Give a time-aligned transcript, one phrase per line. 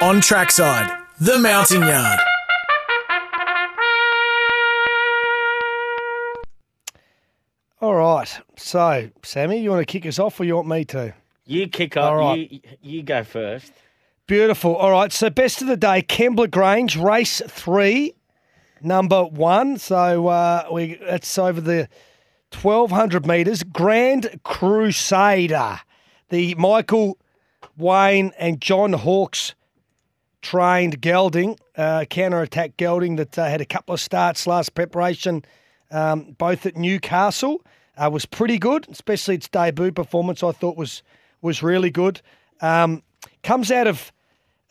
[0.00, 2.20] On trackside, the Mountain Yard.
[7.80, 8.40] All right.
[8.56, 11.14] So, Sammy, you want to kick us off or you want me to?
[11.46, 12.04] You kick off.
[12.04, 12.48] All right.
[12.48, 13.72] You, you go first.
[14.28, 14.76] Beautiful.
[14.76, 15.12] All right.
[15.12, 18.14] So, best of the day, Kembla Grange, race three,
[18.80, 19.78] number one.
[19.78, 21.88] So, uh, we that's over the
[22.62, 23.64] 1200 metres.
[23.64, 25.80] Grand Crusader,
[26.28, 27.18] the Michael
[27.76, 29.54] Wayne and John Hawkes
[30.48, 35.44] trained gelding, uh, counter attack gelding that uh, had a couple of starts last preparation,
[35.90, 37.62] um, both at Newcastle.
[37.98, 40.42] Uh, was pretty good, especially its debut performance.
[40.42, 41.02] I thought was
[41.42, 42.22] was really good.
[42.62, 43.02] Um,
[43.42, 44.10] comes out of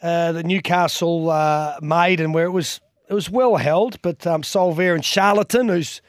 [0.02, 5.06] uh, the Newcastle uh, maiden where it was it was well held, but um, and
[5.06, 6.02] Charlatan, who's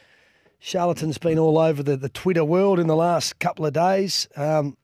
[0.61, 4.29] Charlatan's been all over the, the Twitter world in the last couple of days.
[4.35, 4.79] Um,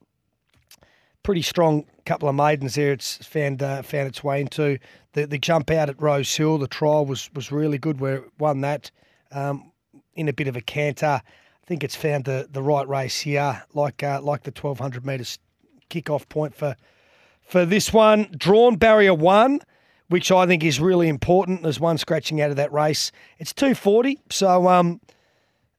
[1.22, 2.92] pretty strong couple of maidens there.
[2.92, 4.78] It's found uh, found its way into
[5.12, 6.58] the the jump out at Rose Hill.
[6.58, 8.00] The trial was was really good.
[8.00, 8.90] Where it won that
[9.32, 9.72] um,
[10.14, 11.22] in a bit of a canter.
[11.64, 15.06] I think it's found the, the right race here, like uh, like the twelve hundred
[15.06, 15.38] metres
[15.88, 16.76] kick-off point for
[17.40, 18.28] for this one.
[18.36, 19.60] Drawn barrier one,
[20.08, 21.62] which I think is really important.
[21.62, 23.12] There's one scratching out of that race.
[23.38, 25.00] It's two forty, so um,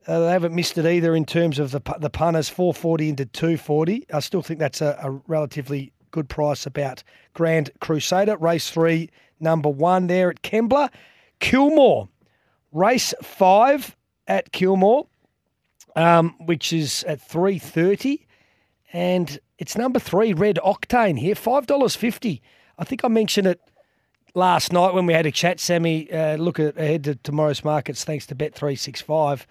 [0.08, 2.50] uh, they haven't missed it either in terms of the the punters.
[2.50, 4.08] Four forty into two forty.
[4.12, 9.68] I still think that's a, a relatively good price about Grand Crusader race three, number
[9.68, 10.90] one there at Kembla,
[11.42, 12.08] Kilmore,
[12.72, 15.08] race five at Kilmore,
[15.98, 18.26] um, which is at three thirty,
[18.94, 22.42] and it's number three, Red Octane here, five dollars fifty.
[22.80, 23.60] I think I mentioned it
[24.34, 26.10] last night when we had a chat, Sammy.
[26.10, 29.46] Uh, look at, ahead to tomorrow's markets thanks to Bet three six five.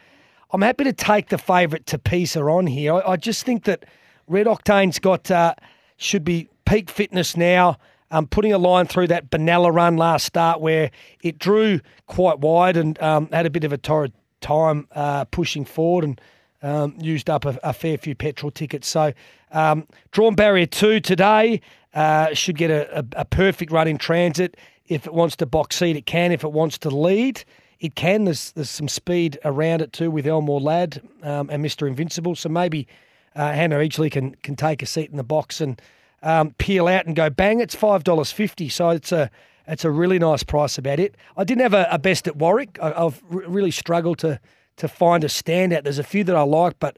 [0.51, 2.95] I'm happy to take the favourite to Pisa on here.
[2.95, 3.85] I, I just think that
[4.27, 5.55] Red Octane's got uh,
[5.99, 7.79] should be peak fitness now.
[8.11, 10.91] Um, putting a line through that Benalla run last start where
[11.23, 15.65] it drew quite wide and um, had a bit of a torrid time uh, pushing
[15.65, 16.21] forward and
[16.63, 18.87] um, used up a, a fair few petrol tickets.
[18.87, 19.13] So
[19.51, 21.61] um, drawn barrier two today
[21.93, 24.57] uh, should get a, a, a perfect run in transit.
[24.87, 26.31] If it wants to box seat, it can.
[26.33, 27.45] If it wants to lead,
[27.81, 28.25] it can.
[28.25, 31.87] There's there's some speed around it too with Elmore Ladd um, and Mr.
[31.87, 32.35] Invincible.
[32.35, 32.87] So maybe
[33.35, 35.81] uh, Hannah Eachley can can take a seat in the box and
[36.25, 37.61] um, peel out and go bang.
[37.61, 38.69] It's five dollars fifty.
[38.69, 39.31] So it's a
[39.69, 41.17] it's a really nice price about it.
[41.37, 42.79] I didn't have a, a best at Warwick.
[42.83, 44.41] I, I've re- really struggled to
[44.79, 45.85] to find a standout.
[45.85, 46.97] There's a few that I like, but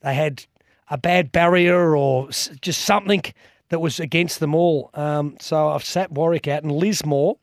[0.00, 0.46] they had
[0.90, 3.22] a bad barrier or s- just something
[3.68, 4.90] that was against them all.
[4.94, 7.36] Um, so I've sat Warwick out and Lismore,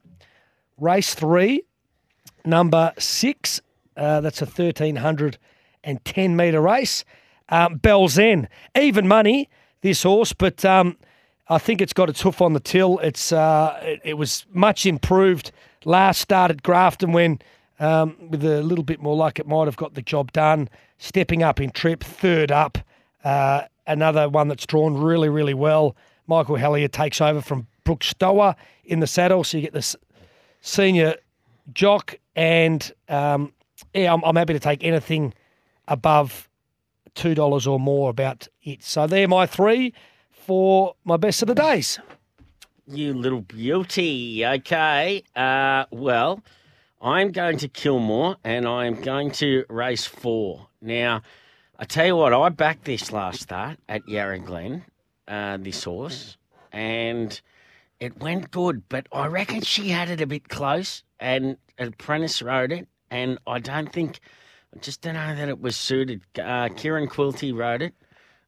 [0.79, 1.63] race three,
[2.43, 3.61] number six.
[3.95, 7.05] Uh, that's a 1310 metre race.
[7.49, 9.49] Um, Belzen, even money,
[9.81, 10.97] this horse, but um,
[11.47, 12.99] I think it's got its hoof on the till.
[12.99, 15.51] It's uh, it, it was much improved
[15.85, 17.39] last start at Grafton when,
[17.79, 20.69] um, with a little bit more luck, it might have got the job done.
[20.97, 22.77] Stepping up in trip, third up.
[23.23, 25.95] Uh, another one that's drawn really, really well.
[26.27, 29.95] Michael Hellyer takes over from Brooke Stower in the saddle, so you get this
[30.61, 31.15] senior
[31.73, 33.53] jock, and um,
[33.93, 35.33] yeah, I'm, I'm happy to take anything
[35.87, 36.49] above
[37.13, 38.83] two dollars or more about it.
[38.83, 39.93] So they're my three
[40.45, 41.99] for my best of the days.
[42.87, 44.45] You little beauty.
[44.45, 45.23] Okay.
[45.35, 46.43] Uh, well,
[47.01, 50.67] I'm going to Kilmore and I'm going to race four.
[50.81, 51.23] Now,
[51.79, 54.85] I tell you what, I backed this last start at Yarra Glen,
[55.27, 56.37] uh, this horse,
[56.71, 57.41] and
[57.99, 62.71] it went good, but I reckon she had it a bit close and Apprentice rode
[62.71, 64.19] it, and I don't think,
[64.73, 66.21] I just don't know that it was suited.
[66.39, 67.93] Uh, Kieran Quilty rode it.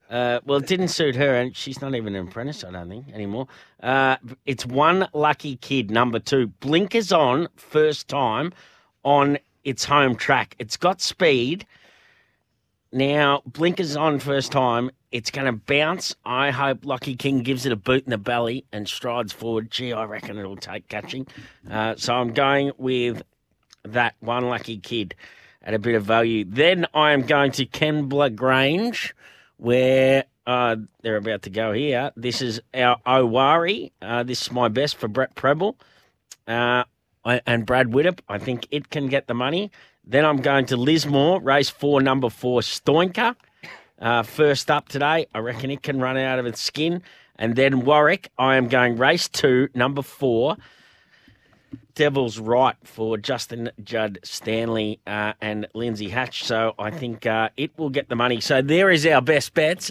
[0.09, 3.09] Uh, well, it didn't suit her, and she's not even an apprentice, I don't think,
[3.13, 3.47] anymore.
[3.83, 6.47] Uh, it's one lucky kid, number two.
[6.47, 8.53] Blinkers on, first time
[9.03, 10.55] on its home track.
[10.59, 11.65] It's got speed.
[12.93, 14.91] Now, blinkers on first time.
[15.11, 16.15] It's going to bounce.
[16.25, 19.71] I hope Lucky King gives it a boot in the belly and strides forward.
[19.71, 21.27] Gee, I reckon it'll take catching.
[21.69, 23.23] Uh, so I'm going with
[23.83, 25.15] that one lucky kid
[25.63, 26.45] at a bit of value.
[26.45, 29.13] Then I am going to Kembla Grange,
[29.57, 32.11] where uh, they're about to go here.
[32.15, 33.91] This is our Owari.
[34.01, 35.77] Uh, this is my best for Brett Prebble
[36.47, 36.83] uh,
[37.25, 38.19] and Brad Widdup.
[38.29, 39.71] I think it can get the money.
[40.05, 43.35] Then I'm going to Lismore, race four, number four, Stoinka.
[43.99, 47.01] Uh, first up today, I reckon it can run out of its skin.
[47.35, 50.55] And then Warwick, I am going race two, number four,
[51.95, 56.43] Devil's Right for Justin Judd Stanley uh, and Lindsay Hatch.
[56.43, 58.39] So I think uh, it will get the money.
[58.39, 59.85] So there is our best bets.